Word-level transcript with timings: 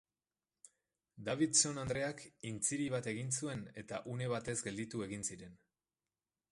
Davidson 1.27 1.81
andreak 1.81 2.23
intziri 2.53 2.89
bat 2.95 3.11
egin 3.13 3.31
zuen 3.41 3.63
eta 3.83 3.99
une 4.17 4.33
batez 4.35 4.59
gelditu 4.71 5.09
egin 5.09 5.29
ziren. 5.29 5.55